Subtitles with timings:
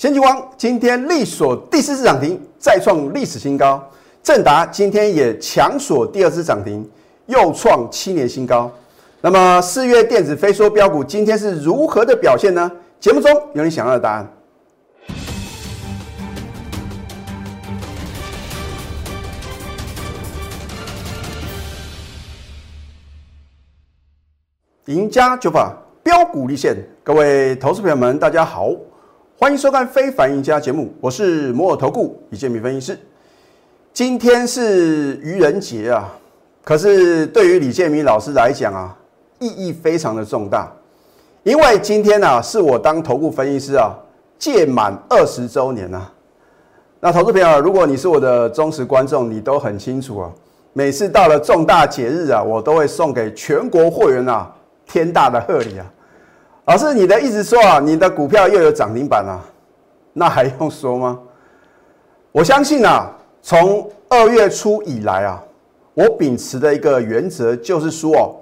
[0.00, 3.86] 先进光今天力锁第四次涨停，再创历史新高。
[4.22, 6.90] 正达今天也强锁第二次涨停，
[7.26, 8.72] 又创七年新高。
[9.20, 12.72] 那么四月电子飞梭标股今天是如何的表现呢？
[12.98, 14.26] 节目中有你想要的答案。
[24.86, 26.74] 赢家九法标股立现，
[27.04, 28.70] 各位投资朋友们，大家好，
[29.40, 32.98] 欢迎收看《非凡赢家》节目，我是摩尔投顾李建民分析师。
[33.90, 36.12] 今天是愚人节啊，
[36.62, 38.94] 可是对于李建民老师来讲啊，
[39.38, 40.70] 意义非常的重大，
[41.42, 43.94] 因为今天呢是我当投顾分析师啊
[44.38, 46.12] 届满二十周年啊。
[47.00, 50.30] 那投资朋友，如果你是我的忠实观众，你都很清楚啊，
[50.74, 54.54] 每次到了重大节日啊，我都会送给全国会员啊。
[54.86, 55.86] 天大的贺礼啊！
[56.70, 59.42] 老师，你的意思说啊，你的股票又有涨停板啊？
[60.12, 61.18] 那还用说吗？
[62.30, 63.10] 我相信啊，
[63.42, 65.42] 从二月初以来啊，
[65.94, 68.36] 我秉持的一个原则就是说哦，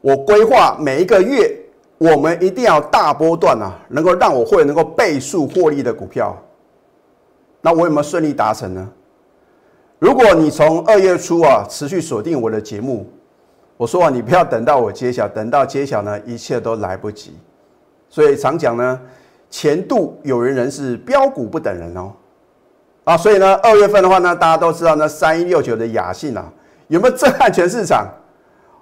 [0.00, 1.52] 我规划每一个月，
[1.98, 6.40] 我们一定要大波段啊，能够让我会能够倍数获利的股票。
[7.60, 8.88] 那我有没有顺利达成呢？
[9.98, 13.04] 如果你从二月初啊持续锁定我的节目。
[13.76, 17.36] 我说啊，你不要等到我揭晓，等到揭晓呢，一切都来不及。
[18.14, 19.00] 所以常讲呢，
[19.50, 22.12] 前度有缘人是标股不等人哦。
[23.02, 26.44] 啊，所以呢，二月份的话呢，大家都知道呢，三一六九的雅信啊，
[26.86, 28.06] 有没有震撼全市场？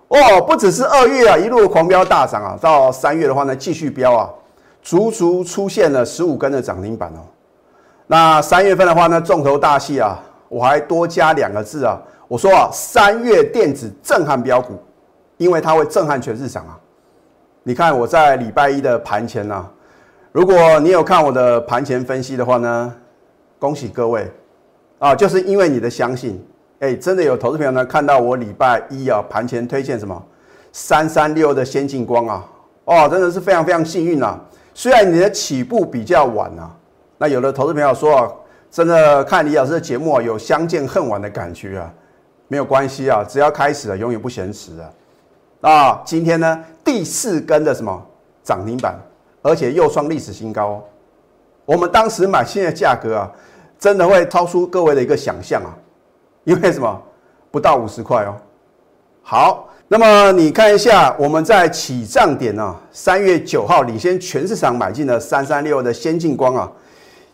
[0.08, 4.28] 哦，不只是二月啊，一路狂飙大涨啊，到三月的话呢，继续飙啊，
[4.82, 7.24] 足足出现了十五根的涨停板哦。
[8.06, 11.98] 那三月份的话呢，重头大戏啊，我还多加两个字啊。
[12.28, 14.74] 我说啊，三月电子震撼标股，
[15.38, 16.78] 因为它会震撼全市场啊！
[17.64, 19.68] 你看我在礼拜一的盘前呢，
[20.32, 22.92] 如果你有看我的盘前分析的话呢，
[23.60, 24.28] 恭喜各位
[24.98, 25.14] 啊！
[25.14, 26.44] 就是因为你的相信，
[26.80, 30.20] 哎，真的有投资朋友呢看到我礼拜一啊盘前推荐什么
[30.72, 32.44] 三三六的先进光啊，
[32.84, 34.40] 哦，真的是非常非常幸运啊！
[34.74, 36.68] 虽然你的起步比较晚啊，
[37.18, 38.28] 那有的投资朋友说啊，
[38.72, 41.92] 真的看李老师的节目啊，有相见恨晚的感觉啊。
[42.48, 44.90] 没有关系啊，只要开始了，永远不嫌迟啊！
[45.62, 48.06] 啊，今天呢第四根的什么
[48.44, 48.94] 涨停板，
[49.40, 50.82] 而且又创历史新高哦。
[51.64, 53.30] 我们当时买新的价格啊，
[53.78, 55.70] 真的会超出各位的一个想象啊，
[56.44, 57.02] 因为什么？
[57.50, 58.34] 不到五十块哦。
[59.22, 66.70] 好，那么你看一下，我们在起涨点呢，三月九号领先全市场买进了三三六的先进光啊，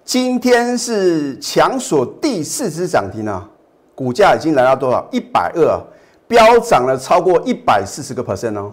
[0.05, 3.49] 今天是强锁第四只涨停啊。
[3.95, 5.05] 股价已经来到多少？
[5.11, 5.81] 一百二，
[6.29, 8.73] 飙涨了超过一百四十个 percent 哦，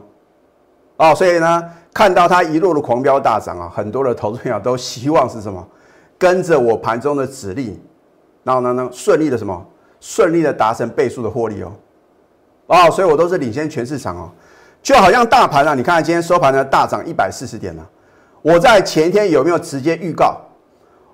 [0.98, 5.66] 哦，所以呢，看到它一路的狂飙大涨啊，很多的投资者都希望是什么？
[6.20, 7.80] 跟着我盘中的指令，
[8.44, 9.66] 然后呢呢顺利的什么？
[10.02, 11.72] 顺利的达成倍数的获利哦，
[12.68, 14.30] 哦，所以我都是领先全市场哦，
[14.84, 17.84] 就好像大盘啊，你看今天收盘呢大涨一百四十点呢，
[18.42, 20.38] 我在前一天有没有直接预告？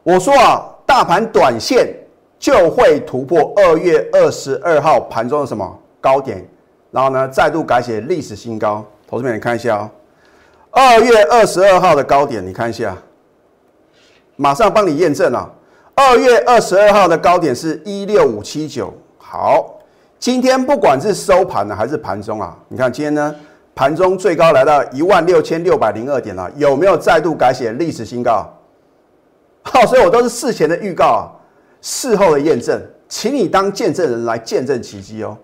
[0.04, 1.96] 我说啊，大盘短线。
[2.42, 6.46] 就会突破二月二十二号盘中的什么高点，
[6.92, 8.84] 然后呢再度改写历史新高。
[9.08, 9.90] 投资们，你看一下哦，
[10.72, 12.98] 二月二十二号的高点，你看一下，
[14.36, 15.50] 马上帮你验证了。
[15.94, 18.94] 二月二十二号的高点是一六五七九。
[19.18, 19.80] 好，
[20.18, 23.36] 今天不管是收盘呢还是盘中啊，你看今天呢
[23.76, 28.50] 盘中最高来到一万六千六百零二点了，有没有再度改写历史新高？
[29.64, 31.22] 好，所以我都是事前的预告啊。
[31.82, 35.38] 事后的验证，请你当见证人来见证奇迹哦。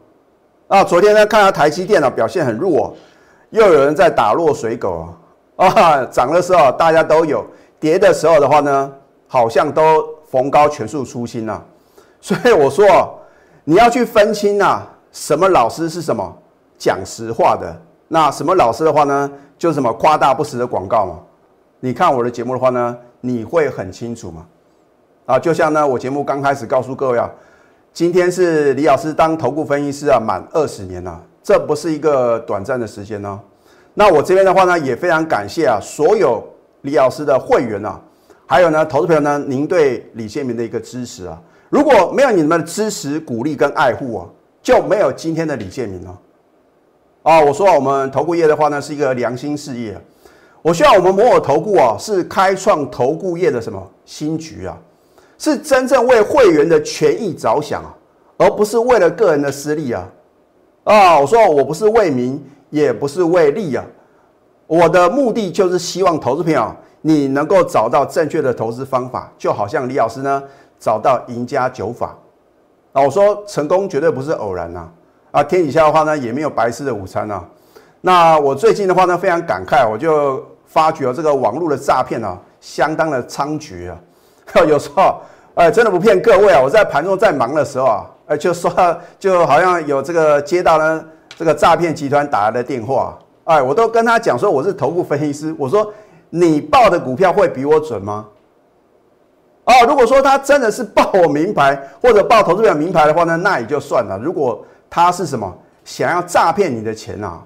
[0.67, 2.93] 啊，昨天呢看到台积电呢表现很弱，
[3.51, 5.07] 又有人在打落水狗
[5.55, 5.65] 啊。
[5.73, 7.45] 啊，涨的时候大家都有，
[7.79, 8.91] 跌的时候的话呢，
[9.27, 11.63] 好像都逢高全数出清了。
[12.19, 13.17] 所以我说，
[13.63, 16.35] 你要去分清啊，什么老师是什么
[16.77, 17.75] 讲实话的，
[18.09, 21.19] 那什么老师的话呢，就是什么夸大不实的广告嘛。
[21.79, 24.45] 你看我的节目的话呢，你会很清楚嘛。
[25.27, 27.29] 啊，就像呢，我节目刚开始告诉各位啊，
[27.97, 33.41] 今天是李老师当投顾分析师啊满二十年了，这不是一个短暂的时间呢。
[33.95, 36.47] 那我这边的话呢，也非常感谢啊所有
[36.81, 37.99] 李老师的会员啊，
[38.45, 41.41] 还有呢投资朋友呢，您对李建明的一个支持啊，
[41.71, 44.27] 如果没有你们的支持、鼓励跟爱护啊，
[44.61, 46.19] 就没有今天的李建明了。
[47.23, 49.99] 啊，我说我们投顾业的话呢，是一个良心事业，
[50.61, 54.77] 我希望我们摩尔投顾啊，是开创投顾业的什么新局啊。
[55.37, 57.93] 是真正为会员的权益着想啊，
[58.37, 60.07] 而不是为了个人的私利啊！
[60.83, 63.85] 啊，我说我不是为民，也不是为利啊，
[64.65, 70.41] 我的目的就是希望投资朋友你能够找到正确的投资方法，就好像李老师呢
[70.79, 72.17] 找到赢家九法
[72.93, 73.01] 啊。
[73.01, 74.89] 我说成功绝对不是偶然呐
[75.31, 75.43] 啊！
[75.43, 77.43] 天底下的话呢也没有白吃的午餐呐。
[78.01, 83.99] 那我最近的话呢非常感慨，我就发觉这个网络的诈骗啊相当的猖獗啊。
[84.67, 85.21] 有时候
[85.55, 88.71] 哎真的不骗各位啊，我在盘中在忙的时候啊，哎就说
[89.19, 91.05] 就好像有这个接到呢
[91.35, 95.93] 这个诈骗集团打来的电话，哎我都跟他讲说我是头部分析师，我说。
[96.29, 98.27] 你报的股票会比我准吗？
[99.63, 104.19] 哦，如果说他真的是报我名牌或者报投资表名牌的话呢，那也就算了。
[104.21, 107.41] 如果他是什么想要诈骗你的钱啊，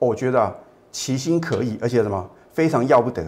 [0.00, 0.52] 我觉得
[0.90, 3.22] 其心可疑，而且什么非常要不得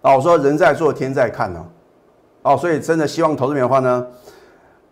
[0.00, 0.16] 啊！
[0.16, 1.64] 我说人在做天在看呢，
[2.42, 4.06] 哦，所以真的希望投资表的话呢，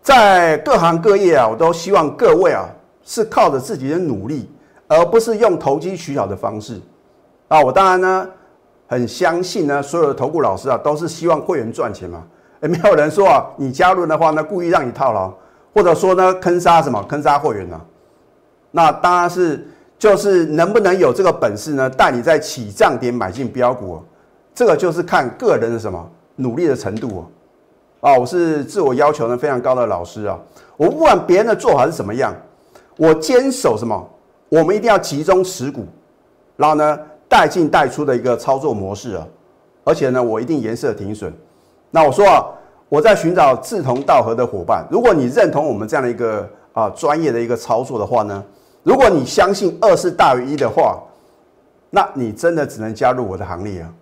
[0.01, 2.65] 在各行各业啊，我都希望各位啊
[3.03, 4.49] 是靠着自己的努力，
[4.87, 6.81] 而不是用投机取巧的方式
[7.47, 7.61] 啊。
[7.61, 8.27] 我当然呢。
[8.87, 12.21] 很相信呢，所有的投顾老师啊，都是希望会员赚钱嘛。
[12.61, 15.33] 也没有人说啊，你加入的话呢，故意让你套牢，
[15.73, 17.79] 或者说呢，坑杀什么，坑杀会员呢？
[18.69, 19.65] 那当然是，
[19.97, 24.03] 就是能不能有这个本事呢，带你在起涨点买进标股，
[24.53, 27.23] 这个就是看个人的什么努力的程度啊。
[28.01, 30.37] 啊我是自我要求呢非常高的老师啊，
[30.75, 32.35] 我不管别人的做法是什么样，
[32.97, 34.09] 我坚守什么，
[34.49, 35.85] 我们一定要集中持股，
[36.57, 36.99] 然后呢。
[37.31, 39.25] 带进带出的一个操作模式啊，
[39.85, 41.33] 而且呢，我一定颜色停损。
[41.89, 42.45] 那我说啊，
[42.89, 44.85] 我在寻找志同道合的伙伴。
[44.91, 48.43] 如果你认同我们这样的一个啊专业的一个操作的话呢，
[48.83, 51.01] 如果你相信二是大于一的话，
[51.89, 53.93] 那你真的只能加入我的行列啊。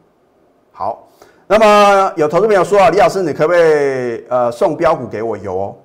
[0.72, 1.08] 好，
[1.52, 5.36] 那么有投资朋友说啊，李老师，你可不可以呃送标股给我？
[5.36, 5.76] 有哦。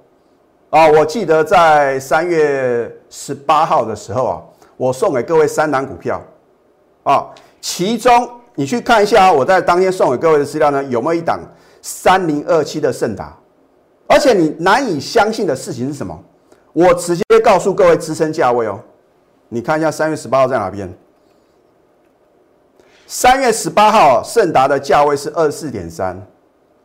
[0.68, 4.42] 啊，我记得在三月十八号的时候啊，
[4.76, 6.20] 我送给各位三档股票。
[7.04, 7.30] 啊，
[7.62, 11.40] 其中你去看一下啊，我在当天送给各位的资料呢，有没有一档
[11.80, 13.34] 三零二七的盛达？
[14.06, 16.14] 而且你难以相信的事情是什么？
[16.74, 18.78] 我直接告诉各位支撑价位哦，
[19.48, 20.92] 你看一下三月十八号在哪边？
[23.06, 26.18] 三月十八号盛达的价位是二十四点三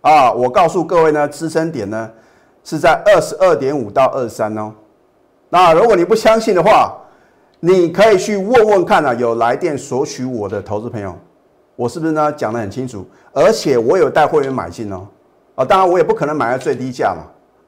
[0.02, 2.10] 啊，我告诉各位呢，支撑点呢
[2.64, 4.74] 是在二十二点五到二十三哦。
[5.50, 6.94] 那如果你不相信的话，
[7.62, 11.18] 你可以去问问看啊，有来电索取我的投资朋友，
[11.78, 13.08] 我是不是呢讲得很清楚？
[13.32, 15.08] 而且我有带会员买进哦，
[15.56, 17.24] 啊，当然我也不可能买在最低价嘛，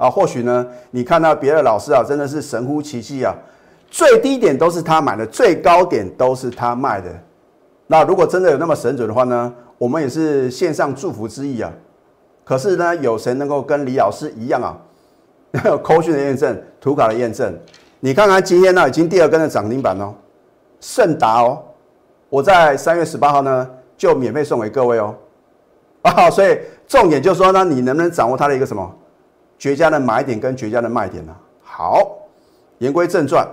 [0.06, 3.34] 啊，或许呢你看到别的老师啊，真的是神乎其技啊，
[3.90, 7.10] 最低点都是他买的，最高点都是他卖的。
[7.92, 11.70] 那如果真的有那么神准的话呢，我们也是献上祝福之意啊。
[12.46, 14.78] 可是呢，有谁能够跟李老师一样啊？
[15.84, 17.54] 扣讯的验证，图卡的验证。
[18.00, 20.14] 你看看今天呢，已经第二根的涨停板哦，
[20.80, 21.62] 盛达哦，
[22.30, 25.14] 我在三月十八号呢就免费送给各位哦，
[26.04, 28.90] 啊，所以重点就是说呢，你能不能掌握它的一个什么
[29.60, 31.36] 绝佳的买点跟绝佳的卖点呢？
[31.62, 32.08] 好，
[32.78, 33.46] 言归正传，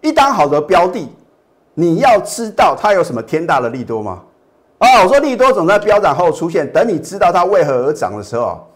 [0.00, 1.08] 一单好的标的，
[1.80, 4.20] 你要知道它有什么天大的利多吗？
[4.76, 8.66] 啊，我说利多总在飙涨后出现，等你知道它为何而涨的时候，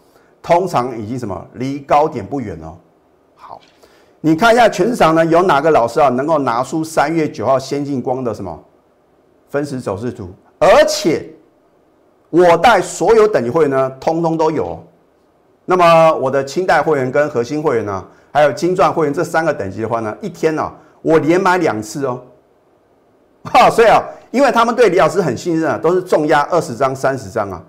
[0.41, 2.75] 通常已经什么离高点不远哦。
[3.35, 3.61] 好。
[4.21, 8.59] 你看一下全市场呢，有哪个老师啊能够拿出三月九号先进光的什么
[9.49, 10.29] 分时走势图？
[10.57, 11.29] 而且
[12.31, 14.83] 我带所有等级会员呢，通通都有。
[15.65, 22.19] 那么我的清代会员跟核心会员呢，还有金钻会员这三个等级的话呢，一天呢我连买两次哦。
[23.53, 27.61] 哈，所以啊，因为他们对李老师很信任啊，都是重压二十张、三十张啊，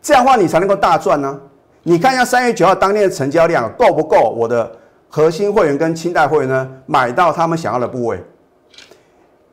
[0.00, 1.38] 这样的话你才能够大赚呢。
[1.82, 4.30] 你看一下三月九号当天的成交量够不够？
[4.30, 4.70] 我的。
[5.10, 8.22] 核心会员跟清代会员呢，买到他们想要的部位。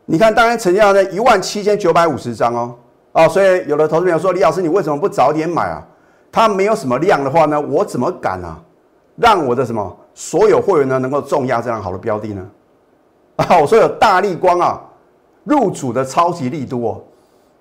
[0.04, 2.76] 你看，当然成交量在一万七千九百五十张哦，
[3.14, 5.82] 哦，所以有的投资朋友说，李老师，你为什么不早点买啊？
[6.30, 8.60] 它没有什么量的话呢，我怎么敢啊？
[9.16, 12.46] 让我的什么所有会员呢能够重压这样好的标的呢？
[13.38, 14.82] 啊，我说有大力光啊，
[15.46, 17.02] 入主的超级力多，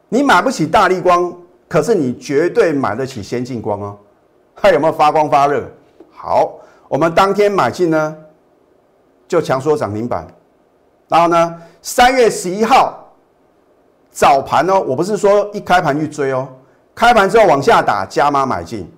[0.09, 1.33] 你买不起大力光，
[1.69, 3.97] 可是你绝对买得起先进光哦。
[4.57, 5.65] 它有没有发光发热？
[6.11, 6.57] 好。
[6.87, 8.17] 我们当天买进呢，
[9.27, 10.25] 就强说涨停板，
[11.09, 13.11] 然后呢，三月十一号
[14.13, 16.47] 早盘哦，我不是说一开盘去追哦，
[16.95, 18.89] 开盘之后往下打加码买进，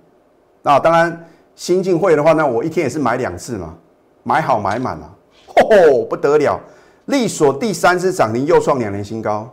[0.63, 3.75] 那当然新进会的话呢，我一天也是买两次嘛，
[4.25, 5.11] 买好买满了，
[5.47, 6.61] 吼不得了，
[7.07, 9.49] 力所第三次涨停又创两年新高，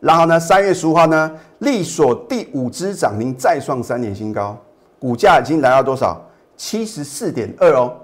[0.00, 4.56] 然后呢，三月十五号呢，力所第五支涨停再创三年新高，
[4.98, 6.20] 股价已经来到多少？
[6.56, 7.94] 七十四点二哦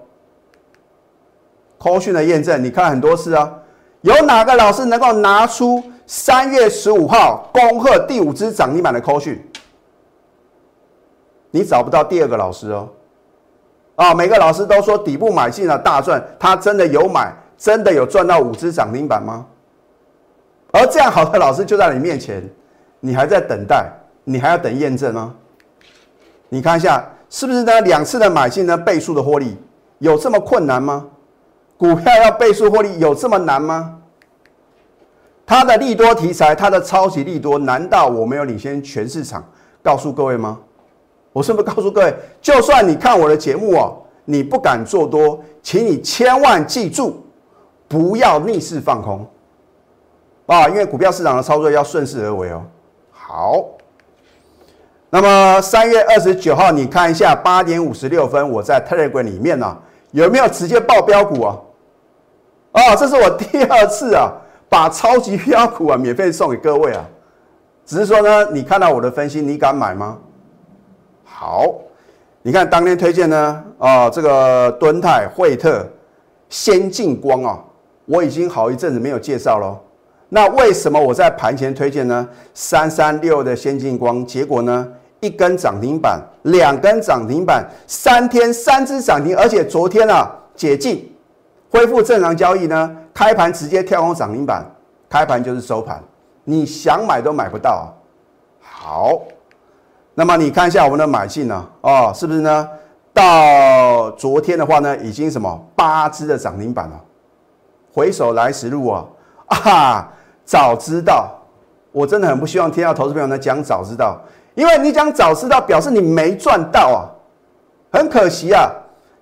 [1.78, 3.52] ，call 讯的验证，你看很多次啊，
[4.02, 9.44] 有哪个老师能够拿出三月十五号恭贺第五支涨停板的扣讯，
[11.50, 12.88] 你找不到第二个老师哦。
[13.96, 17.32] 啊，每个老师都说底部买进了大赚，他真的有买，
[17.64, 19.46] 真的有赚到五只涨停板吗？
[20.70, 22.46] 而这样好的老师就在你面前，
[23.00, 23.90] 你还在等待，
[24.22, 25.34] 你还要等验证吗？
[26.50, 27.80] 你看一下，是不是呢？
[27.80, 29.56] 两次的买进呢，倍数的获利
[29.98, 31.06] 有这么困难吗？
[31.78, 33.96] 股票要倍数获利有这么难吗？
[35.46, 39.42] 它的利多题材，它的超级利多，难道我没有领先全市场？
[39.82, 40.60] 告诉各位吗？
[41.32, 47.23] 我是不是告诉各位，就算你看我的节目哦，你不敢做多，请你千万记住，
[47.94, 49.24] 不要逆势放空
[50.46, 50.66] 啊！
[50.68, 52.60] 因为股票市场的操作要顺势而为哦。
[53.12, 53.64] 好，
[55.10, 59.76] 那么三月二十九号，你看一下八点五十六分，我在 Telegram 里面呢，
[60.10, 61.56] 有没有直接报标股啊？
[62.72, 64.32] 啊，这是我第二次啊，
[64.68, 67.04] 把超级标股啊免费送给各位啊。
[67.86, 70.18] 只是说呢，你看到我的分析，你敢买吗？
[71.22, 71.72] 好，
[72.42, 75.86] 你看当天推荐呢，啊，这个敦泰、惠特、
[76.48, 77.64] 先进光啊，
[78.06, 79.80] 我已经好一阵子没有介绍了。
[80.28, 82.28] 那为什么我在盘前推荐呢？
[82.54, 84.88] 三三六的先进光，结果呢，
[85.20, 91.14] 一根涨停板，两根涨停板，三天三只涨停，而且昨天啊解禁，
[91.70, 94.64] 恢复正常交易呢，开盘直接跳空涨停板，
[95.08, 96.02] 开盘就是收盘，
[96.44, 97.84] 你想买都买不到啊。
[98.60, 99.22] 好。
[100.16, 101.68] 那么你看一下我们的买进呢？
[101.80, 102.68] 哦，是不是呢？
[103.12, 107.00] 到昨天的话呢，已经什么八只的涨停板了。
[107.94, 109.06] 回首来时路 啊，
[109.46, 110.12] 啊，
[110.44, 111.30] 早知道，
[111.92, 114.20] 我真的很不希望听到投资朋友呢讲早知道，
[114.56, 117.06] 因为你讲早知道，表示你没赚到啊，
[117.96, 118.68] 很可惜啊。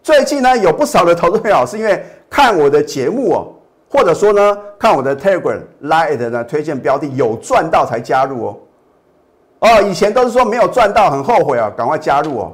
[0.03, 3.53] 最近呢，有不少的投资朋友是因为看我的节目哦，
[3.91, 8.57] 或者说呢，看我的 Telegram Lite 呢推荐标的有赚到才加入哦。
[9.61, 12.53] 哦，以前都是说没有赚到，很后悔啊，赶快加入哦，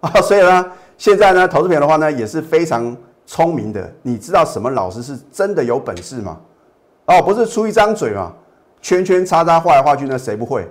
[0.00, 2.96] 啊，所以呢，现在呢，投资朋友的话呢，也是非常
[3.28, 3.92] 聪明的。
[4.00, 6.40] 你知道什么老师是真的有本事吗？
[7.04, 8.32] 哦，不是出一张嘴嘛，
[8.80, 10.62] 圈圈叉叉画来画去那，谁不会？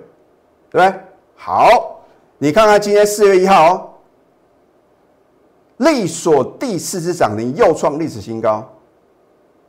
[0.70, 1.00] 对不对？
[1.36, 2.00] 好，
[2.36, 3.90] 你看看今天四月一号哦，
[5.78, 8.68] 利索第四次涨停又创历史新高。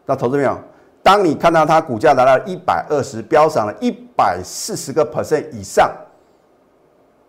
[0.06, 0.58] 那投资朋友，
[1.04, 5.92] 当你看到它股价达到一百二十，飙涨了一百四十个 percent 以上。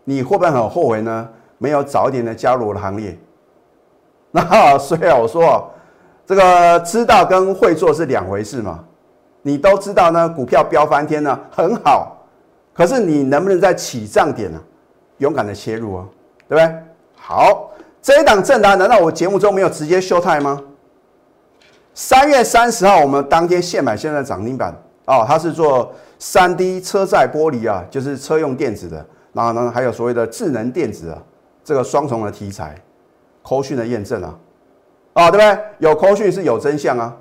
[0.03, 1.29] 你会不会很后悔呢？
[1.59, 3.15] 没有早一点的加入我的行列。
[4.33, 5.69] 那所以我说，
[6.25, 8.79] 这个知道跟会做是两回事嘛。
[9.41, 12.17] 你都知道呢，股票飙翻天呢，很好。
[12.73, 14.61] 可是你能不能在起涨点呢，
[15.17, 16.05] 勇敢的切入啊？
[16.47, 16.83] 对不对？
[17.15, 17.71] 好，
[18.01, 20.61] 这一档正达，难道我节目中没有直接秀态吗？
[21.93, 24.73] 三月三十号，我们当天现买现在涨停板
[25.05, 29.05] 哦，它是做三 D 车载玻璃啊，就是车用电子的。
[29.33, 31.21] 然后呢，还有所谓的智能电子啊，
[31.63, 32.75] 这个双重的题材，
[33.41, 34.35] 扣讯的验证啊，
[35.13, 35.63] 啊，对不对？
[35.79, 37.15] 有扣讯是有真相啊。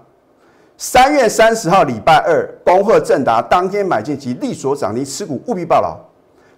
[0.77, 5.97] 三月三十号礼拜二，恭贺正达当天买进及利所涨停，持股务必报牢。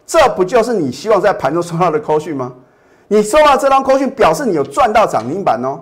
[0.07, 2.53] 这不就是你希望在盘中收到的扣讯吗？
[3.09, 5.81] 你收到这张扣讯，表示你有赚到涨停板哦。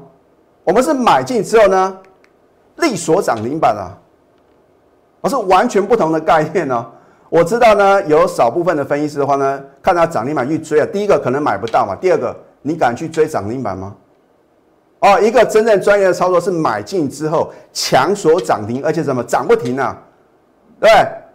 [0.64, 1.99] 我们是买进之后呢，
[2.76, 3.92] 利所涨停板啊，
[5.20, 6.87] 而是完全不同的概念呢。
[7.28, 10.87] 我知道呢，有少部分的分析师的话呢，看到涨停板去追啊。
[10.92, 13.95] 第一个可能买不到嘛，第二个你敢去追涨停板吗？
[15.00, 19.97] 哦，一个真正专业的操作是买进之后强锁涨停，而且怎么涨不停啊？
[20.79, 20.90] 对，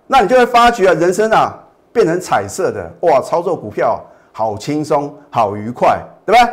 [0.05, 1.57] 那你就会发觉，人生啊
[1.91, 3.19] 变成彩色的哇！
[3.21, 3.99] 操作股票
[4.31, 6.51] 好轻松，好愉快，对吧？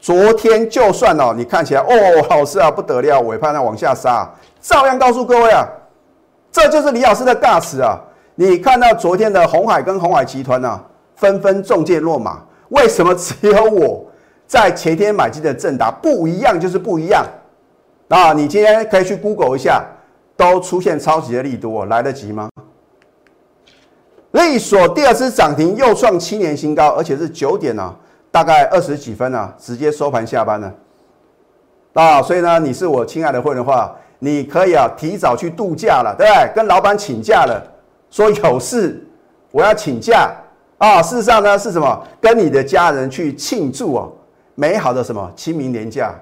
[0.00, 4.28] 昨天就算哦，你看起来哦，老师啊不得了，尾盘呢往下杀，
[4.60, 5.64] 照样告诉各位啊，
[6.50, 7.98] 这就是李老师的大词啊。
[8.34, 10.80] 你看到昨天的红海跟红海集团呢，
[11.14, 12.42] 纷纷中箭落马，
[12.74, 14.04] 为什么只有我
[14.46, 16.58] 在前天买进的正达不一样？
[16.60, 17.24] 就是不一样
[18.08, 18.32] 啊！
[18.32, 19.84] 你今天可以去 Google 一下，
[20.36, 22.48] 都出现超级的利多，来得及吗？
[24.32, 27.94] 利索第二次涨停又创七年新高，而且是九点呢，
[28.30, 30.74] 大概二十几分啊，直接收盘下班了
[31.94, 32.20] 啊！
[32.20, 36.52] 所以呢，你是我亲爱的会员的话，你可以啊提早去度假了，对不对？
[36.54, 37.62] 跟老板请假了。
[38.10, 39.04] 说有事，
[39.50, 40.30] 我要请假
[40.84, 41.02] 啊！
[41.02, 42.06] 事实上呢，是什么？
[42.20, 44.12] 跟你的家人去庆祝哦，
[44.54, 46.14] 美好的什么清明年假，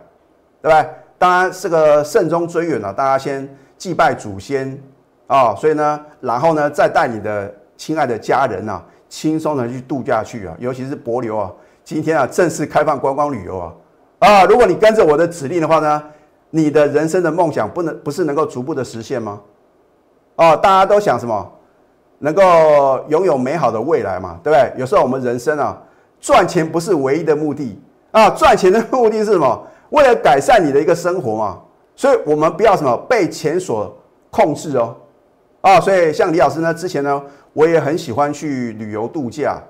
[0.61, 0.89] 对不对？
[1.19, 4.81] 当然，这个慎终追远了，大家先祭拜祖先
[5.27, 11.51] 啊，所以呢，然后呢，再带你的亲爱的家人啊，轻松的去度假去啊，尤其是博流啊，
[11.83, 13.73] 今天啊，正式开放观光旅游啊
[14.21, 14.45] 啊！
[14.45, 16.03] 如果你跟着我的指令的话呢，
[16.51, 19.41] 你的人生的梦想不能不是能够逐步的实现吗？
[20.37, 21.53] 哦，大家都想什么？
[22.23, 22.43] 能够
[23.09, 24.73] 拥有美好的未来嘛，对不对？
[24.81, 25.77] 有时候我们人生啊，
[26.21, 27.81] 赚钱不是唯一的目的
[28.13, 29.67] 啊，赚钱的目的是什么？
[29.91, 31.59] 为了改善你的一个生活嘛。
[31.97, 33.95] 所以，我们不要什么被钱所
[34.31, 34.97] 控制哦。
[35.61, 39.61] 啊，所以像李老师呢，之前呢，我也很喜欢去旅游度假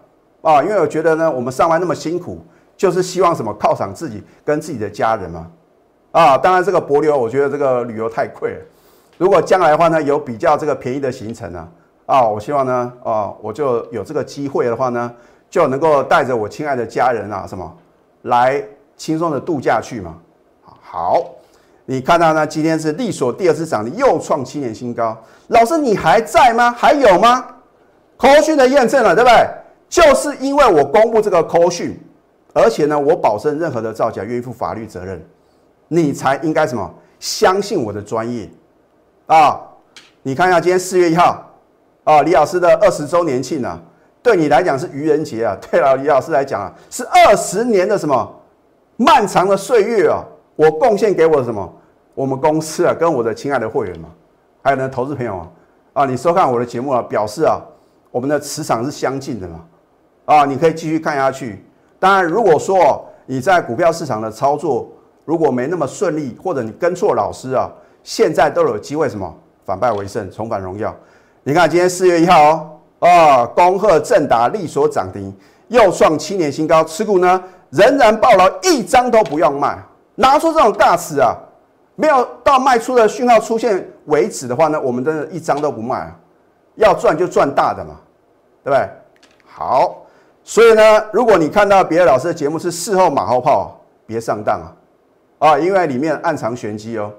[0.42, 2.38] 啊，因为我觉得呢，我们上班那么辛苦，
[2.76, 5.47] 就是希望什么犒赏自己跟自己的家人嘛。
[6.12, 8.61] 啊，当然这个博流，我觉得这个旅游太贵了。
[9.18, 11.68] 如果将来的话呢，有比较这个便宜的行程呢，
[12.12, 15.11] 啊，我希望呢，啊，我就有这个机会的话呢，
[15.49, 17.75] 就能够带着我亲爱的家人啊，什么
[18.25, 18.62] 来
[18.99, 20.16] 轻松的度假去嘛。
[20.83, 21.25] 好，
[21.87, 25.16] 你看到呢，今天是利索第二次涨停，又创七年新高。
[25.47, 26.71] 老师，你还在吗？
[26.71, 27.47] 还有吗？
[28.19, 29.49] 扣讯的验证了，对不对？
[29.88, 31.99] 就是因为我公布这个扣讯，
[32.52, 35.25] 而且呢，我保证任何的造假愿意负法律责任。
[35.88, 36.92] 你才应该什么？
[37.19, 38.50] 相信我的专业
[39.28, 39.59] 啊！
[40.23, 41.42] 你看一下今天四月一号
[42.04, 43.80] 啊，李老师的二十周年庆啊，
[44.23, 48.40] 对你来讲是愚人节啊，对了，李老师来讲啊，是二十年的什么
[48.97, 50.25] 漫长的岁月啊！
[50.56, 51.73] 我贡献给我什么？
[52.14, 54.09] 我们公司啊，跟我的亲爱的会员嘛，
[54.62, 55.49] 还有呢，投资朋友啊，
[55.94, 57.61] 啊，你收看我的节目啊，表示啊，
[58.11, 59.61] 我们的磁场是相近的嘛，
[60.26, 61.64] 啊，你可以继续看下去。
[61.99, 64.90] 当然，如果说你在股票市场的操作，
[65.25, 67.71] 如果没那么顺利，或者你跟错老师啊，
[68.02, 69.32] 现在都有机会什么
[69.64, 70.94] 反败为胜，重返荣耀。
[71.44, 75.34] 你看今天四月一号哦，啊，恭贺正达利所涨停，
[75.66, 79.76] 又创七年新高，持股呢仍然爆了，一张都不用卖。
[80.14, 81.34] 拿出这种大词啊，
[81.96, 86.16] 没有到卖出的讯号出现为止的话呢，我们真的一张都不卖啊，
[86.76, 87.96] 要赚就赚大的嘛，
[88.62, 88.88] 对不对？
[89.44, 90.04] 好，
[90.44, 94.70] 所以呢，如果你看到别的老师的节目是事后马后炮，别上当啊。
[95.38, 97.11] 啊，因为里面暗藏玄机哦，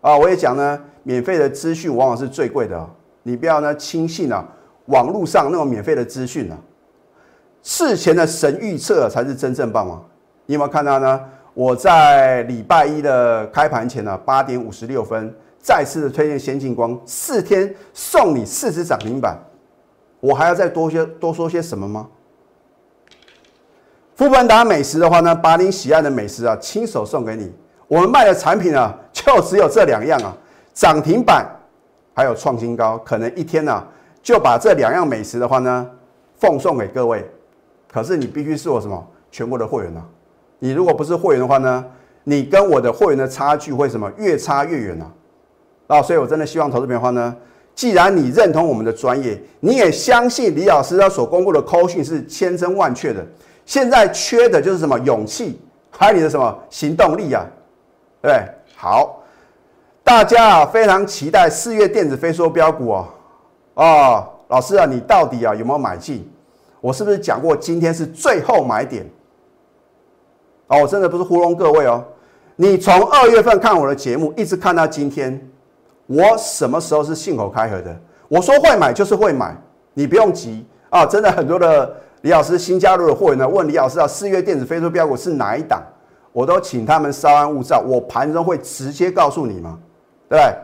[0.00, 2.88] 啊，我也讲呢，免费的资讯往往是最贵的哦，
[3.28, 4.42] 你不要呢轻信啊，
[4.86, 6.56] 网络上那种免费的资讯啊，
[7.62, 10.00] 事前的神预测才是真正棒啊！
[10.46, 11.20] 你有没有看到呢？
[11.52, 19.36] 我在礼拜一的开盘前呢，八点五十六分再次的推荐先进光，四天送你四只涨停板，
[20.20, 22.08] 我还要再多些多说些什么吗？
[24.16, 27.52] 富本达美食的话呢，把你喜爱的美食啊，亲手送给你。
[27.88, 30.34] 我们卖的产品啊，就只有这两样啊，
[30.72, 31.46] 涨停板
[32.18, 33.80] 还有创新高，可能一天呢
[34.20, 35.88] 就把这两样美食的话呢，
[36.34, 37.24] 奉送给各位。
[37.88, 40.02] 可是你必须是我什么全国的会员呢？
[40.58, 41.84] 你如果不是会员的话呢，
[42.24, 45.08] 你跟我的会员的差距会什么越差越远呢？
[45.86, 47.36] 啊，所以我真的希望投资朋友的话呢，
[47.72, 53.24] 既然你认同我们的专业，你也相信李老师他所公布的扣讯是千真万确的。
[53.64, 57.46] 现在缺的就是什么勇气，还有你的什么行动力啊？
[58.20, 58.42] 对，
[58.74, 59.22] 好，
[60.08, 63.08] 大家啊非常期待四月电子飞梭标股哦。
[63.74, 66.26] 哦，老师啊，你到底啊有没有买进？
[66.80, 69.06] 我是不是讲过今天是最后买点？
[70.68, 72.02] 哦，我真的不是糊弄各位哦。
[72.56, 75.38] 你从二月份看我的节目，一直看到今天，
[76.06, 77.94] 我什么时候是信口开河的？
[78.28, 79.54] 我说会买就是会买，
[79.92, 81.04] 你不用急啊。
[81.04, 81.94] 真的很多的。
[82.22, 83.46] 李老师新加入的会员呢？
[83.46, 85.82] 问李老师啊，四月电子飞梭标股是哪一档？
[86.32, 89.78] 我都请他们稍安勿躁，我盘中会直接告诉你吗？
[90.36, 90.54] 对？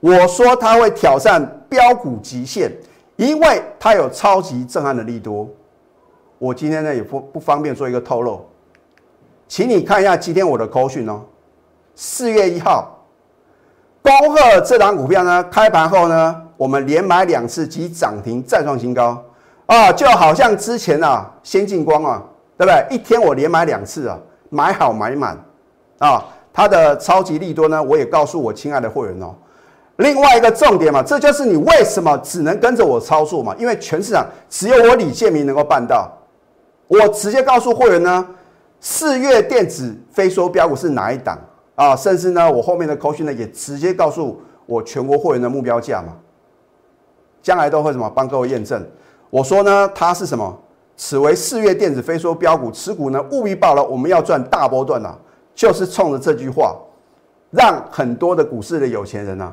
[0.00, 2.70] 我说他会挑战标股极限，
[3.16, 5.48] 因为它有超级震撼的利多。
[6.38, 8.46] 我今天呢也不不方便做一个透露，
[9.48, 11.20] 请你看一下今天我的口讯哦。
[11.96, 12.96] 四月一号，
[14.00, 19.20] 恭贺这档股票呢，开盘后呢，我们连买两次即涨停再创新高。
[19.66, 22.22] 啊，就好像之前啊，先进光啊，
[22.56, 22.86] 对不对？
[22.96, 24.16] 一天我连买两次啊，
[24.48, 25.36] 买好买满
[25.98, 26.24] 啊。
[26.58, 29.32] 它的超级利多呢，我也告诉我亲爱的会员哦。
[29.98, 33.54] 另外一个重点嘛，这就是你为什么只能跟着我操作嘛？
[33.56, 36.12] 因为全市场只有我李建明能够办到。
[36.88, 38.26] 我直接告诉会员呢，
[38.80, 41.38] 四月电子非说标股是哪一档
[41.76, 41.94] 啊？
[41.94, 46.16] 甚至呢，我后面的口讯呢也直接告诉我全国会员的目标价嘛。
[47.40, 48.84] 将来都会什么帮各位验证。
[49.30, 50.58] 我说呢，它是什么？
[50.96, 55.14] 此为四月电子非说标股，持股呢务必报了，我们要赚大波段呐，
[55.58, 56.76] 就是冲着这句话，
[57.50, 59.52] 让很多的股市的有钱人呐，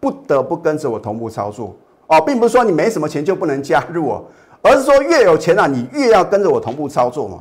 [0.00, 1.76] 不得不跟着我同步操作
[2.08, 4.24] 哦，并不是说你没什么钱就不能加入哦，
[4.60, 7.38] 而是说越有钱啊，你越要跟着我同步操作嘛。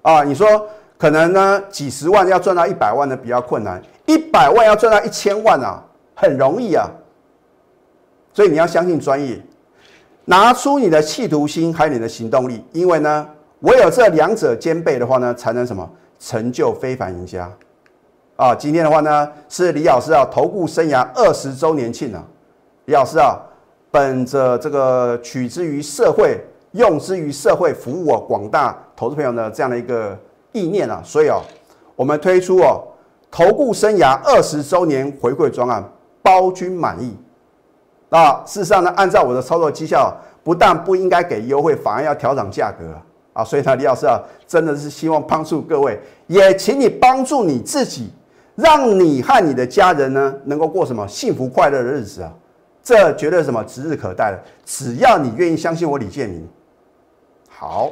[0.00, 6.88] 啊，你说可能呢几十万要赚到一百万的比较困难，一百万要赚到一千万啊，很容易啊，
[8.32, 9.38] 所以你要相信专业。
[10.24, 13.28] 拿出你的企图心，还有你的行动力，因为呢，
[13.60, 15.86] 唯有这两者兼备的话呢，才能什么
[16.18, 17.50] 成就非凡赢家
[18.36, 18.54] 啊！
[18.54, 22.22] 今天的话呢，是李老师啊投顾生涯二十周年庆啊，
[22.84, 23.38] 李老师啊，
[23.90, 26.38] 本着这个取之于社会、
[26.72, 30.18] 用之于社会、服务我广大投资朋友的这样的一个
[30.52, 31.40] 意念啊，所以哦，
[31.94, 32.82] 我们推出哦
[33.30, 35.82] 投顾生涯二十周年回馈专案，
[36.22, 37.16] 包君满意。
[38.08, 42.94] 那事实上呢，按照我的操作绩效，不但不应该给优惠，反而要调整价格。
[43.36, 48.10] 啊所以呢，李老师啊，真的是希望帮助各位，也请你帮助你自己，
[48.54, 52.32] 让你和你的家人呢，能够过什么幸福快乐的日子啊。
[52.82, 56.48] 这绝对什么指日可待的，只要你愿意相信我李建明，
[57.50, 57.90] 好，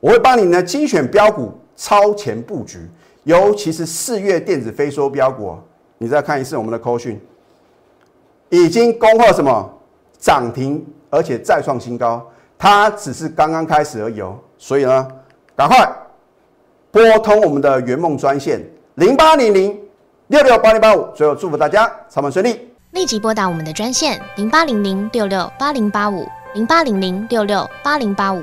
[0.00, 2.88] 我会帮你呢精选标股，超前布局，
[3.24, 5.54] 尤其是四月电子非收标股，
[5.98, 7.20] 你再看一次我们的扣讯，
[8.48, 9.68] 已经攻破什么
[10.18, 12.24] 涨停，而且再创新高，
[12.56, 15.08] 它只是刚刚开始而已哦，所以呢，
[15.56, 15.90] 赶快
[16.90, 18.60] 拨通我们的圆梦专线
[18.96, 19.78] 零八零零
[20.26, 22.68] 六六八零八五，最后祝福大家操盘顺利。
[22.90, 28.42] 立即拨打我们的专线零八零零六六八零八五零八零零六六八零八五